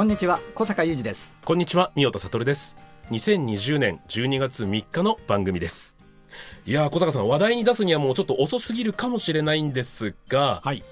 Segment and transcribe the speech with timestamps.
[0.00, 1.36] こんにちは小坂雄二です。
[1.44, 2.74] こんにちは、三代田悟です。
[3.10, 5.98] 2020年12月3日の番組です。
[6.64, 10.82] いやー、小坂さん、話題に出すにはもうちょっと遅すぎるかもしれないんですが、はい。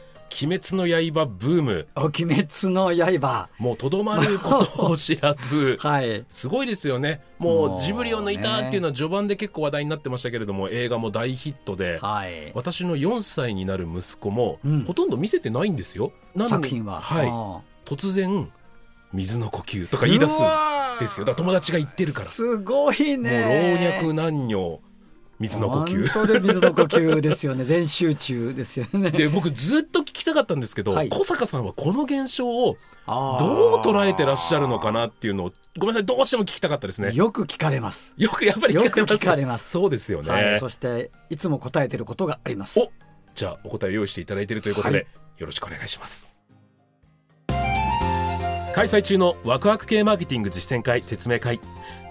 [0.42, 3.48] 鬼滅の刃ブーム、お鬼滅の刃。
[3.56, 6.26] もうとどまることを知らず、 はい。
[6.28, 7.22] すごいですよね。
[7.38, 12.52] ももううジブリを抜いたっていうのは序盤で結構話題になってましたけれども、映画も大ヒットで、はい。
[12.54, 14.84] 私の4歳になる息子も、うん。
[14.84, 16.12] ほとんど見せてないんですよ。
[16.46, 17.00] 作品は。
[17.00, 17.26] はい。
[17.26, 18.52] あ突然、
[19.12, 21.24] 水の呼吸とか言い出すんですよ。
[21.26, 22.26] だから友達が言ってるから。
[22.26, 24.80] すごいもうね老若男女
[25.38, 26.08] 水の呼吸。
[26.08, 27.64] 本当で水の呼吸ですよね。
[27.64, 29.10] 全集中ですよね。
[29.12, 31.08] で僕ずっと聞きたかったんですけど、はい。
[31.08, 37.12] 小坂さんはこの現象をどう捉えてらっしゃるのかなっていうのをごめんなさいどうしても聞きたかったですね。
[37.14, 39.70] よく聞かれます、よくやっぱりよく聞かれます。
[39.70, 42.80] そうですよね、はい、そしていつも答えてることがあります。
[42.80, 42.90] お
[43.36, 45.06] じゃあお答えを用意していただいているということで、はい。
[45.38, 46.37] よろしくお願いします
[48.74, 51.58] 開催中のワクワク系マーケティング実践会説明会。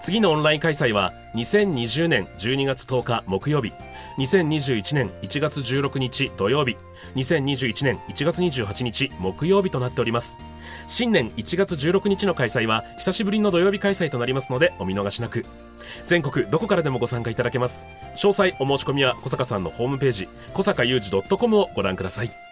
[0.02, 3.72] 次のオンライン開催は2020年12月10日木曜日。
[4.18, 6.76] 2021年1月16日土曜日。
[7.14, 10.40] 2021年1月28日木曜日となっております。
[10.86, 15.46] 新年1月16日の開催は久しぶりの土曜日開催となりますのでお見逃しなく。
[16.06, 17.86] 全国どこからでもご参加いただけます。
[18.16, 22.47] 詳細お申し込みは小坂さんのホームページ小坂雄二 .com をご覧ください。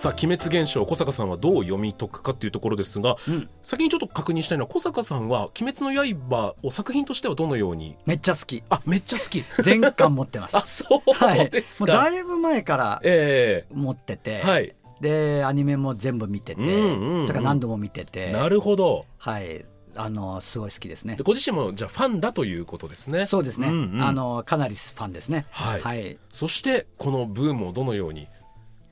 [0.00, 3.50] さあ鬼滅現象小坂さんはどう読み解くかっていうところですが、うん。
[3.62, 7.98] 先にちょっと確認したいのは小坂さんは「鬼滅の刃」を作品としてはどのように？
[8.06, 8.62] めっちゃ好き。
[8.70, 9.44] あめっちゃ好き。
[9.62, 10.56] 全巻持ってます。
[10.56, 14.74] あそうはいですか、もうだいぶ前からえ持ってて、えはい。
[15.02, 17.26] でアニメも全部見てて、うんうんうん。
[17.26, 18.32] だから何度も見てて。
[18.32, 19.04] なるほど。
[19.18, 19.66] はい。
[19.96, 21.16] あのすごい好きですね。
[21.16, 23.26] でご自身もじゃあファンだということですね。
[23.26, 24.02] そうですね、うんうん。
[24.02, 25.44] あのかなりファンですね。
[25.50, 25.82] はい。
[25.82, 28.28] はい、そしてこのブームをどのように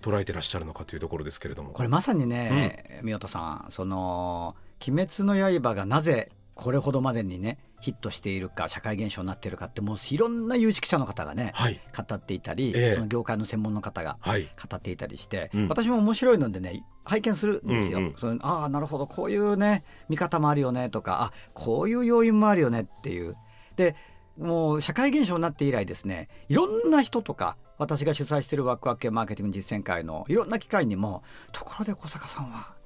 [0.02, 1.70] 捉えてらっしゃるのかというところですけれども。
[1.70, 11.80] これまさにね、宮田さんその「鬼滅の刃」がなぜこれほどまでにねヒットしているか社会現象になっているかってもういろんな有識者の方がね、はい。
[11.96, 12.92] 語っていたり、ええ。
[12.94, 14.48] その業界の専門の方がはい。
[14.68, 15.68] 語っていたりして、うん。
[15.68, 17.98] 私も面白いのでね拝見するんですよ。
[17.98, 18.14] うんうん。
[18.18, 23.36] そのああなるほどこういうね見方もあるよねとかあこういう要因もあるよねっていう。
[23.76, 23.94] で
[24.38, 31.22] もう社会現象になって以来ですねいろんな人とか私が主催しているワクワク系マーケティング実践会のいろんな機会にも
[31.52, 32.78] ところで小坂さんは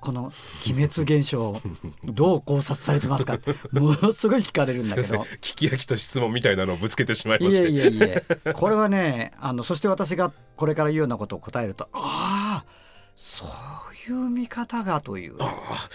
[0.00, 0.30] この
[0.66, 1.60] 鬼滅現象を
[2.04, 3.38] どう考察されてますか？
[3.72, 5.20] ものすごい聞かれるんだけど。
[5.40, 7.70] 聞き飽きた質問みたいなのをぶつけてしまいまいえして。
[7.70, 8.22] いえいえ、
[8.52, 12.64] これはね、あのそして私がこれから言うようなことを答えると、ああ、
[13.16, 15.36] そういう見方がという。
[15.38, 15.88] ああ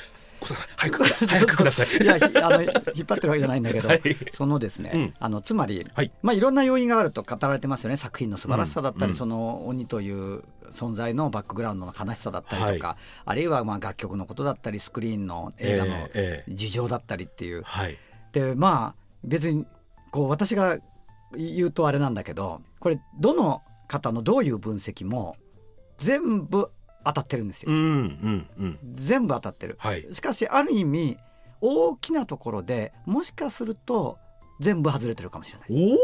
[0.46, 1.88] 早く早くください。
[2.02, 4.02] いや、ひあの引っ張ってるわけじゃないんだけど、はい。
[4.34, 5.14] そのですね、うん。
[5.20, 6.12] あのつまり、はい。
[6.22, 7.98] まあいろんな要因があると語られてますよね。
[7.98, 9.18] 作品の素晴らしさだったり、うん。
[9.18, 16.10] その鬼という存在のバックグラウンドの悲しさだったりとか、はあるいはまあ楽曲のことだったり、スクリーンの映画の
[16.48, 17.64] 事情だったりっていう。
[17.64, 17.98] はい。
[18.32, 19.66] でまあ別に
[20.12, 20.78] こう私が
[21.36, 25.36] 言うとあれなんだけどこれどの方のどういう分析も
[25.98, 26.72] 全部
[27.14, 28.80] 当たってるんですよ、うんうんうん。
[28.94, 29.76] 全部当たってる。
[29.80, 30.08] はい。
[30.12, 31.18] しかしある意味
[31.62, 34.18] 大きなところでもしかすると
[34.60, 35.94] 全部外れてるかもしれない。
[35.94, 35.98] おお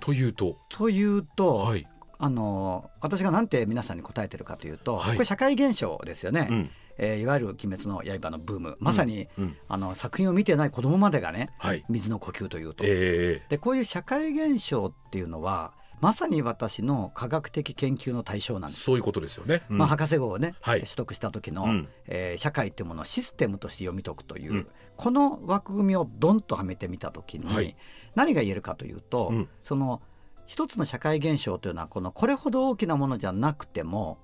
[0.00, 0.56] というと？
[0.68, 1.86] というと、はい。
[2.18, 5.14] あの私がなんて皆さんに答えてるかというと、はい。
[5.14, 6.70] これ社会現象ですよね、うん。
[6.98, 8.76] えーいわゆる「鬼滅の刃」のブーム。
[8.78, 11.84] まさに、うんあの作品を見てない子供までがねはい。
[11.88, 18.82] 水の呼吸というと、ええでこういう社会現象っていうのはまさに私の科学的研究の対象なんです。
[18.82, 19.78] そういうことですよね、うん。
[19.78, 20.80] まあ、博士号をね、はい。
[20.80, 21.88] 取得した時の、うん。
[22.06, 24.68] えー社会っていうものをシステムとして読み解くという、うん。
[24.96, 27.76] この枠組みをドンとはめてみた時に、はい。
[28.14, 29.48] 何が言えるかというと、うん。
[29.62, 30.00] その
[30.46, 34.18] 一つの社会現象というのはこのこれほど大きなものじゃなくても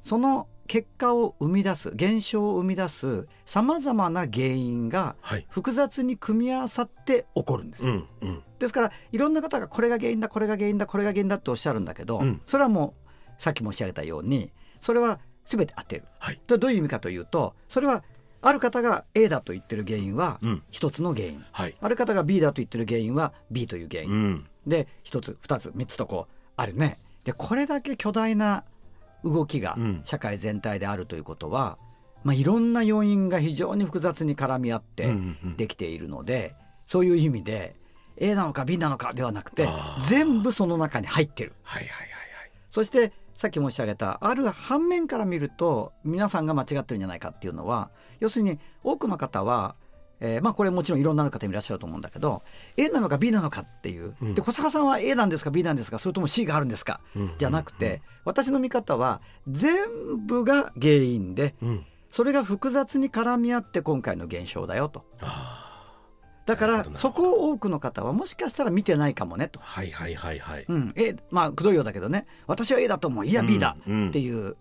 [0.00, 5.46] その結果を生み出す現象を生み出すさまざまな原因がはい。
[5.48, 7.86] 複雑に組み合わさって起こるんです。
[7.86, 7.92] よ。
[7.92, 12.40] うんうんですからいろんな方がこれが原因だこれが原因だこれが原因だっておっしゃるんだけど、うん。
[12.46, 16.04] それはもうさっき申し上げたようにそれは全て当てる。
[16.20, 16.40] はい。
[16.46, 18.04] でどういう意味かというとそれは
[18.40, 20.62] ある方が A だと言ってる原因はうん。
[20.70, 21.74] 一つの原因、はい。
[21.80, 24.46] ある方が B だと言ってる原因は B という原因、うん。
[24.64, 26.98] で一つ二つ三つとこうあるね。
[27.24, 28.62] でこれだけ巨大な
[29.24, 30.00] 動きがうん。
[30.04, 31.78] 社会全体であるということは、
[32.22, 35.56] まあ、いろんな要因が非常に複雑に絡み合ってうんうんうん。
[35.56, 36.54] できているので、
[36.86, 37.74] そういう意味で
[38.16, 39.68] A なのか B なのかではなくて
[40.08, 41.52] 全部その中に入ってる。
[41.62, 42.08] はいはいはい
[42.70, 49.74] そしてさっき申し上げたある反面から見ると皆さんが間違ってるんじゃないかっていうのは要するに多くの方は、
[50.20, 52.42] えーまあこれもちろんいろんな方もいらっしゃると思うんだけど
[52.78, 54.34] A なのか B なのかっていう、うん。
[54.34, 61.68] で小坂さんは A なんですか B なんですかそれとも C があるんですか、はいじゃなくて、私の見方は全部が原因でうん。
[61.68, 65.06] うんそれが複雑に絡み合って今回の現象だよと。
[65.22, 65.71] あ
[66.46, 69.60] だからそこを多くの方はもしかしたら見てないかもねと。
[69.60, 70.64] ー、はいはいはいはい。
[70.68, 70.92] うん。
[70.96, 72.26] A まあくどいようだけどね。
[72.46, 73.26] 私は A だと思う。
[73.26, 73.76] いや B だ。
[73.86, 74.08] うん。
[74.08, 74.56] っていう、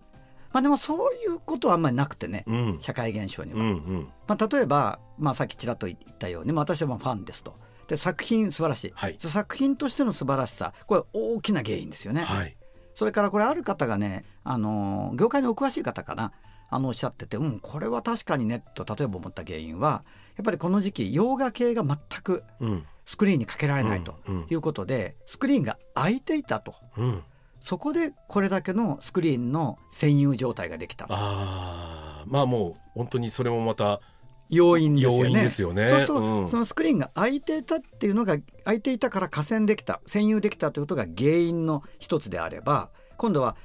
[0.51, 2.43] まあでもそういうことはあんまりなくてね。
[2.47, 2.77] うん。
[2.79, 4.07] 社会現象には、うんうん。
[4.27, 7.55] まあ、例えば、まあ、さっきちらっと言ったように、まあ、私はまあファンですと。
[7.87, 9.17] で作品素晴らしい、はい。
[9.19, 12.55] 作品としての素晴らしさこれ大きな原因ですよね、はい。
[12.95, 16.31] それからこれある方がね、あのー業界のお詳しい方かな
[16.71, 20.03] あのおっしゃっててうんこれは確かにねと例えば思った原因は
[20.37, 22.85] やっぱりこの時期洋画系が全くうん。
[23.05, 24.15] スクリーンにかけられないと
[24.49, 26.75] いうことで、スクリーンが空いていたと。
[26.97, 27.23] うん。
[27.59, 34.01] そこでこれだけのスクリーンの占有状態ができたああまあもう本当にそれもまた
[34.49, 35.49] 要因ですよね。
[35.49, 35.87] すよね。
[35.87, 36.49] そうすると、うん。
[36.49, 43.55] そのスクリーンが空いていたっていうのが空いていたから河川できた占有できたということが原因の一つであれば今度は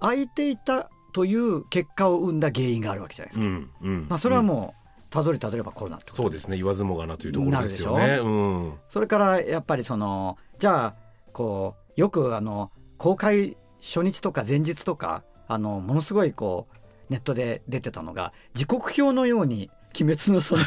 [0.00, 3.46] 空いていたという結果を生んだ原因があるわけじゃないですか。
[3.46, 4.06] うんうん。
[4.06, 8.18] まあ、それはもうたどりたどればコロナそうですね言わずもがなというところですよね。
[8.22, 8.28] う。
[8.28, 10.94] んそれからやっぱりそのじゃあ
[11.32, 16.76] こうよくあの公開初日とか前日とかあのものすごいこう
[17.10, 20.62] ネットで出てたのが時刻表のように「鬼滅」のその、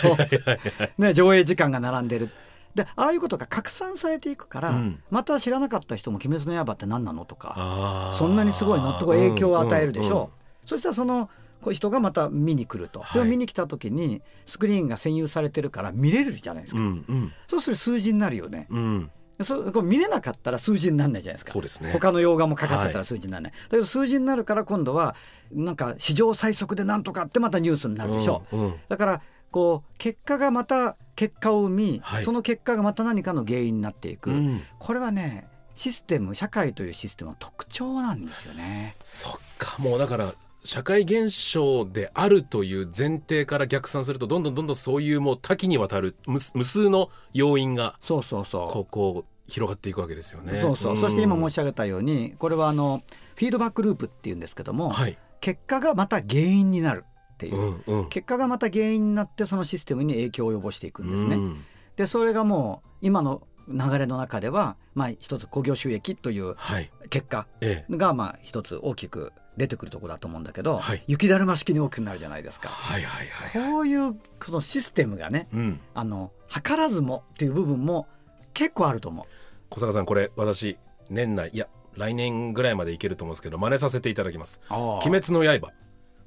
[0.98, 2.32] ね、上映時間が並んでる。
[2.74, 5.04] でああいうことが拡散されていくから、うん。
[5.12, 10.30] また知らなかった人も「鬼滅の刃」って何なのとかそんなにすごいのと影響を与えるでしょう、うんうん
[10.70, 11.30] そしたらその
[11.62, 13.28] こう人がまた見に来ると、はい。
[13.28, 17.34] 見に来た時にスクリーンが占有されてるから見れるじゃないですか、うんうん。
[17.48, 18.68] そうすると数字になるよね。
[18.70, 19.12] うん。
[19.42, 21.54] そうこう見れなかったら数字にならないじゃないですか。
[21.54, 21.92] そうですね。
[21.92, 25.16] 他の洋画もかかってたら数字にならない、だけど数字になるから今度は
[25.52, 32.24] なんか史上最速でなんとかってまたニュースになるでしょ、うんうんだからこう結果がまた結果を生み、はい。
[32.24, 34.62] その結果がまた何かの原因になっていく、うん。
[34.78, 38.96] これはねシステム社会というシステムの特徴なんですよね。
[39.04, 40.34] そっかもうだから
[40.64, 48.72] 社会現象であるという前提から逆算するとどんどんどんどんそういうもう多岐にわたる無無数の要因がそうそうそう。
[48.72, 50.54] こうこう広がっていくわけですよね。
[50.54, 50.98] そうそう、ん。
[50.98, 53.02] そして今申し上げたようにこれはあの
[53.36, 61.36] フィードバックループっていうんですけども、はい、結果がまた原因になるっていう、うんうん、結果がまた原因になってそのシステムに影響を及ぼしていくんですね。
[61.36, 61.66] うん。
[61.96, 72.70] でそれがもう今の流れの中では、まあ、一つ興行収益というはい、結果ええ、がまあ一つ大きく出てくるところだと思うんだけど、はい雪だるま式に大きくなるじゃないですか。
[72.70, 73.72] はいはいはいはい。
[73.72, 78.08] こういうこのシステムがねうん、あの図らずもっていう部分も
[78.54, 79.26] 結構あると思う。
[79.70, 80.78] 小坂さんこれ私
[81.10, 84.62] 年内いや来年ぐらいまでいけると思うんですけど真似させていただきます。
[84.70, 85.72] 鬼滅の刃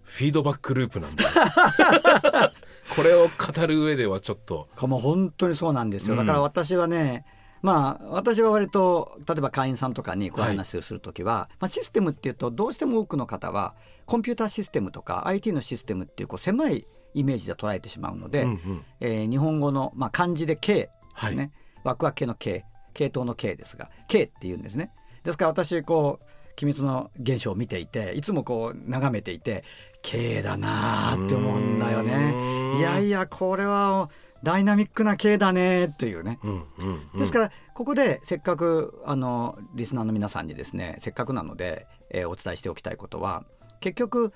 [0.03, 1.25] フィードバックループなんで
[2.95, 7.25] これを語る上ではちょっとかもう本当にそうなんですよ、うんだから私はね
[7.63, 10.47] まあ私は割と例えば会員さんとかにこうい。
[10.47, 13.75] う話をするときは、まあ、システムっていうとどうしても多くの方は
[14.07, 18.85] コンピューターシステムとか IT のシステムっていうこう狭いイメージで捉えてしまうので、うんうん。
[19.01, 21.53] えー日本語の、まあ、漢字で K はい、ね、
[21.85, 22.65] ワクワク系の K
[22.95, 24.91] 系統の K ですが K っていうんですね。
[25.23, 29.65] ですから私こう鬼滅の現象を見ていていつもこう眺めていて
[30.03, 32.77] K だなーって思うんだよね。
[32.77, 32.79] ん。
[32.79, 34.11] いやいやこれは
[34.43, 36.39] ダイナミックな K だねっていうね。
[36.43, 43.45] うんうんうん、ですからここでせっかくあのリスナーの皆さんにですねせっかくなので、えーお伝えしておきたいことは
[43.81, 44.33] 結局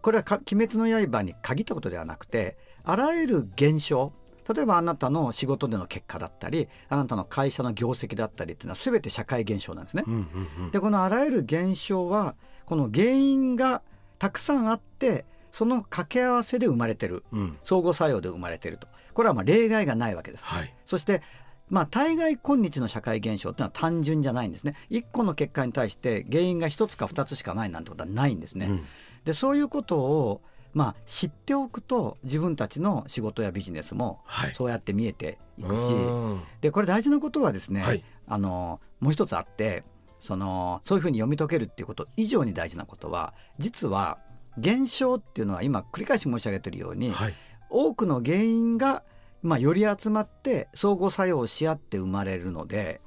[0.00, 4.12] これはか「鬼滅の刃」に限ったことではなくてあらゆる現象
[4.52, 10.04] 例えばあなたの仕事での結果だったりあなたの会社の業績だったりっていうのは全て社会現象なんですね。
[10.06, 12.34] うんうんうん、でこのあらゆる現象は
[12.66, 13.82] この原因が
[14.18, 18.88] たくさんあってその掛け合わせで生まれてるうん、相互作用で生まれてると。
[19.14, 20.44] これはまあ例外がないわけです。
[20.44, 21.22] はい、そして
[21.68, 24.74] まあ大概今日の社会現象っていうのは単純じゃないんですね。
[24.88, 28.66] 一個の結果に対して原因が一つか二つしかないなんてことはないんですね。
[28.66, 28.84] うん。
[29.24, 30.42] でそういうことを
[30.72, 36.40] まあ知っておくと自分たちの仕事やビジネスもはい、そうやって見えていくし、うん。
[36.62, 38.02] でこれ大事なことはですね、はい。
[38.26, 39.84] あのもう一つあって
[40.20, 44.18] そのそういうふうに読み解けるっていうこと以上に大事なことは実は
[44.58, 47.34] 現象っていうのは今繰り返し申し上げてるように、はい
[47.72, 49.02] 多くの原因が、
[49.42, 53.00] まあ、より集まって相互作用し合って生まれるので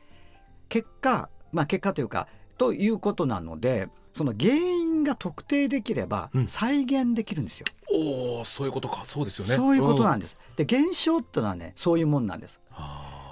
[0.67, 7.65] 結果、まあ、結果というかということなのでその原因が特定できればうん再現できるんですよ。
[7.91, 10.37] おおそういうことかそうですよねそういうことなんでです。
[10.55, 12.61] で現象ってのはねそういうもんなんです。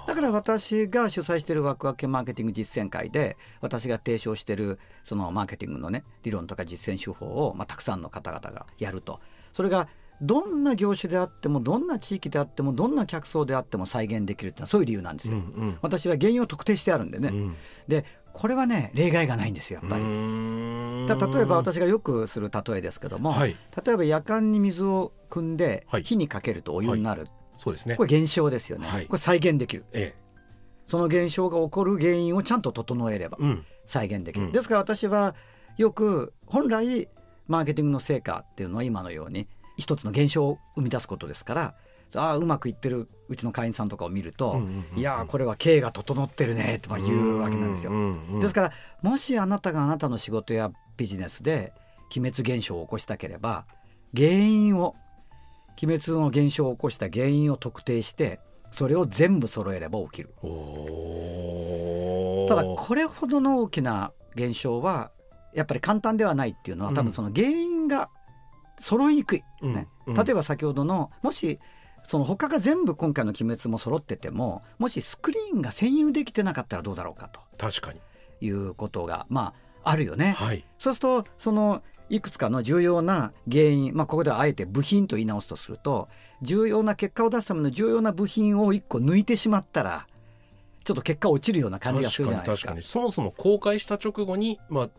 [0.06, 9.20] だから私が主催しているワクワク系マーケティング実践会で私が提唱しているそのマーケティングのね理論とか実践手法を、まあ、たくさんの方々がやると。
[9.52, 9.88] それが
[10.20, 15.34] どんな業種であってもどんな地域であってもどんな客層であっても再現できるってのはそういう理由なんですよ。
[15.34, 15.78] うんうん。
[15.82, 17.56] 私は原因を特定してあるんでね、うん。
[17.88, 20.04] でこれはね例外がないんですよやっぱり。
[20.04, 23.56] 例えば私がよくする例えですけども、はい。
[23.84, 26.04] 例えば夜間に水を汲んではい。
[26.04, 27.26] 火にかけるとお湯になる、
[27.58, 27.96] そうですね。
[27.96, 29.06] これ現象ですよね、はい。
[29.06, 29.84] これ再現できる。
[29.92, 30.14] え
[30.86, 33.38] その現象が起こる原因をちゃんと整えれば
[33.86, 34.52] 再現できる、うん。
[34.52, 35.34] ですから私は
[35.78, 37.08] よく本来
[37.48, 41.74] マーケティングの成果っていうのは今のように一つの現象を生み出すことですから
[42.14, 47.92] ああうまくいってるうちの会員さんとかを見ると、うんうんうんいやーこれは経営が整ってるねとか言うわけなんですよ。
[48.40, 51.72] ですからもしあなたがあなたの仕事やビジネスで
[52.16, 53.66] 鬼滅現象を起こしたければ
[54.14, 54.94] 原因を
[55.82, 58.40] 鬼滅の現象を起こした原因を特定して
[58.70, 60.34] それを全部揃えれば起きる。
[62.48, 65.10] ただこれほどの大きな現象は
[65.54, 66.96] やっぱり簡単ではないっていうのはうん。
[66.96, 68.10] 多分その原因が
[68.80, 69.88] 揃いにくい、ね。
[70.06, 70.14] うん。
[70.14, 71.60] 例えば先ほどのもし
[72.06, 78.00] その他が全部今回の「鬼滅」も揃っててももしスクリーンが占有できてなかったらどうだろうかと確かに。
[78.40, 79.54] いうことがま
[79.84, 80.32] ああるよね。
[80.32, 80.66] はい。
[80.78, 86.08] そうするとそのいくつかの重要な原因、まあ、ここではあえて部品と言い直すとすると
[86.42, 90.06] 重要な結果を出すための重要な部品を1個抜いてしまったら
[90.84, 92.68] ちょっと結果落ちるような感じがするじゃないですか。
[92.68, 92.74] 確かに。
[92.74, 94.90] 確かにそもそも公開した直後にまあ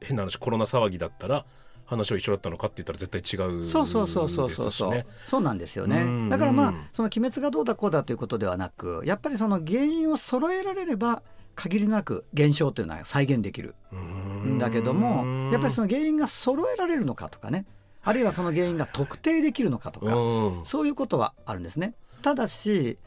[0.00, 1.44] 変な話コロナ騒ぎだったら
[1.84, 6.02] 話は一緒だったのかって言ったら絶対違うそうそうそうそうそうそう、そうなんですよね。
[6.02, 6.28] うん。
[6.30, 6.76] だからまあうん。
[6.92, 11.22] その鬼滅がどうだこうだということではなくやっぱりその原因を揃えられれば
[11.54, 17.66] 限りなく現象というのは再現できるんだけどもやっぱりその原因が揃えられるのかとかね
[18.02, 21.94] あるいはその原因が特定できるのかとかうんそういうことはあるんですね。
[22.22, 22.98] ただし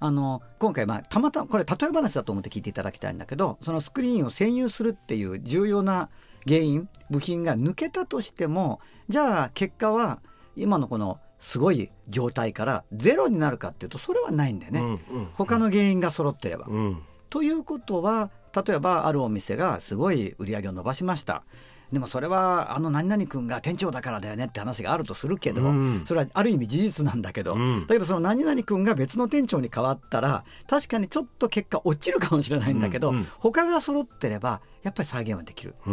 [0.00, 6.08] あの今回、まあ、たまたまこれ例え話だと思って聞いていただきたいんだけどそのスクリーンを占有するっていう重要な
[6.46, 10.20] 原因部品が抜けたとしてもじゃあ結果は
[10.54, 14.80] 今のこのすごい状態からゼロになるかっていうとそれはないんだよね。
[14.80, 16.66] うんうん他の原因が揃ってれば。
[16.68, 18.30] うんということは
[18.66, 21.44] 例えばあるお店がすごい売り上げを伸ばしました。
[21.92, 26.04] でもそれはあの何々君が店長だからだよねって話があるとするけど、うん。
[26.06, 27.86] それはある意味事実なんだけど、うん。
[27.86, 35.74] だけどその何々君が別の店長に変わったら確かにちょっと結果落ちるかもしれないんだけど、うんうん他が揃ってればやっぱり再現はできる。
[35.84, 35.90] と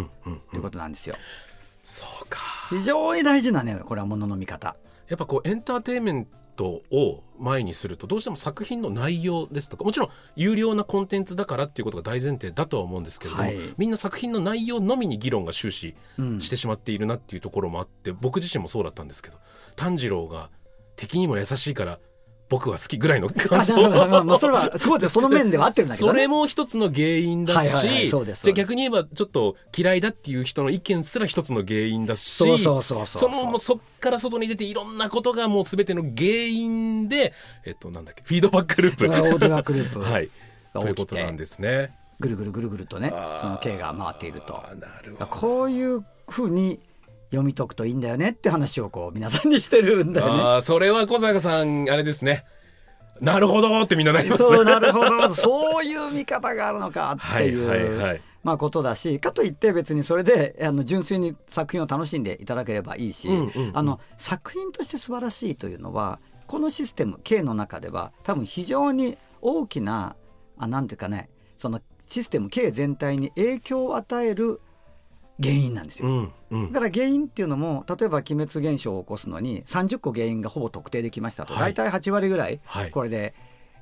[0.58, 1.16] いうことなんですよ。
[1.84, 2.42] そうか。
[2.70, 4.76] 非常に大事なねこれはものの見方。
[5.10, 13.58] やっぱこうエンターテインメントを前にするとどうしても作品の内容ですとかもちろん有料なコンテンツだからっていうことが大前提だとは思うんですけれども、はい。
[13.78, 19.38] みんな作品の内容のみに議論が終始うんしてしまっているなっていうところもあって僕自身もそうだったんですけど
[19.76, 20.50] 炭治郎が
[20.96, 22.00] 敵にも優しいから
[22.48, 23.90] 僕は好きぐらいの感あ想。
[23.90, 26.14] まあまあそれはそうですその面では合ってるんだけどね。
[26.14, 28.22] それも一つの原因だし、はいは
[28.52, 37.34] い逆に言えばちょっと嫌いだっていう人の意見すら一つの原因だしそうそうそうそうそのもうそっから外に出ていろんなことがもう全ての原因で
[37.66, 39.08] えっとなんだっけフィードバックループ。
[39.08, 40.00] それはオーディアグループ。
[40.02, 40.30] はい。
[40.74, 41.96] ということなんですね。
[42.20, 43.16] ぐるぐるぐるぐるとねそ
[43.50, 44.54] の経が回っていると。
[44.80, 45.28] なるほど。
[45.28, 46.80] こういうふうに
[47.36, 50.42] 読み解くといいんだよねって話をこう皆さんにしてるんだよね。
[50.42, 52.46] ああそれは小坂さんあれですね。
[53.22, 54.50] なるほどってみんななりますね。
[54.50, 58.22] そうなるほどそういう見方があるのかっていう、はいはいはい。
[58.44, 63.72] まあ、ことだしかといって別にそれであの純粋に作品を楽しんでいただければいいし、うんうんうん。
[63.74, 70.16] あの作品として素晴らしいというのはこのシステム K の中では多分非常に大きな
[70.58, 74.62] あなんていうかねそのシステム K 全体に影響を与える
[75.42, 76.08] 原因なんですよ。
[76.08, 76.72] うんうん。
[76.72, 81.74] だから原因っていうのも例えば鬼滅現象を起こすのに30個原因がほぼ特定できましたと、はい。
[81.74, 82.92] 大体8割ぐらいはい。
[82.92, 83.34] これで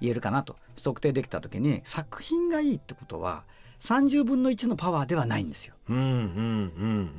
[0.01, 0.55] 言えるかなと。
[0.83, 3.43] 特定できた時に作品がいいってことは
[3.79, 5.75] 30分の1のパワーではないんですよ。
[5.89, 6.07] うんうんう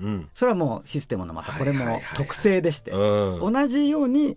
[0.09, 2.19] んそれはもうシステムのまたこれもはいはいはいはい。
[2.19, 3.53] 特性でしてうんうん。
[3.53, 4.37] 同じように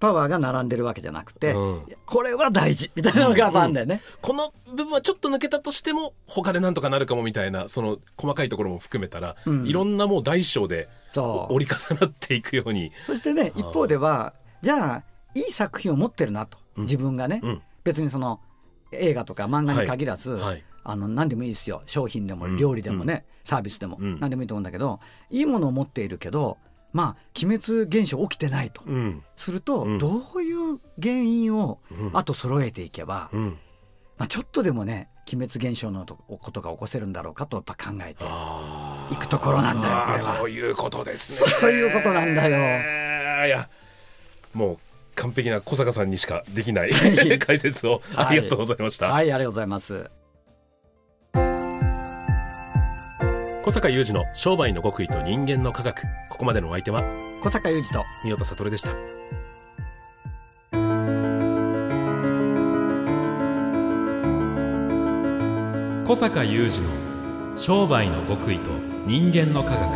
[0.00, 1.82] パワーが並んでるわけじゃなくて、うん。
[2.06, 4.00] これは大事みたいなのがやっぱあるんだよね。
[4.22, 9.66] この部分はちょっと抜けたとしても他でなんとかなるかもみたいなその細かいところも含めたら、うん。
[9.66, 12.92] いろんなもう大小で折り重なっていくように。
[13.06, 15.02] そしてね一方ではじゃあ
[15.34, 16.58] いい作品を持ってるなと。
[16.76, 16.82] うん。
[16.84, 17.62] 自分がね、うん。
[17.84, 18.40] 別にその
[18.92, 20.64] 映画とか漫画に限らず、はい。
[20.84, 21.82] あの何でもいいですよ。
[21.86, 22.56] 商品でもうん。
[22.56, 24.20] 料理でもね、サービスでも、うん。
[24.20, 25.00] 何でもいいと思うんだけど
[25.30, 26.56] いいものを持っているけど
[26.92, 29.22] まあ鬼滅現象起きてないと、うん。
[29.36, 29.98] すると、うん。
[29.98, 32.10] どういう原因をうん。
[32.14, 33.58] あと揃えていけば、うん。
[34.16, 41.50] まあ、ちょっとでもね鬼滅現象のとことが起こせるんだろうかとやっぱ考えてあいくところなんだよこれそういうことですね。
[41.60, 42.56] そういうことなんだよ。
[42.56, 43.68] えーいや
[44.54, 44.78] もう
[45.14, 47.38] 完璧な小坂さんにしかできないい。
[47.38, 50.10] 解説をありがとうございました、はいありがとうございます
[53.68, 56.00] 小坂雄二の商売の極意と人間の科学。
[56.30, 57.04] ここまでのお相手は
[57.42, 58.94] 小坂雄二と三代田悟でした。
[66.06, 68.70] 小坂雄二の商売の極意と
[69.04, 69.92] 人間の科学。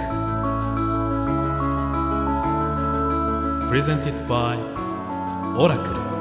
[3.70, 4.58] Presented by
[5.56, 6.11] オラクル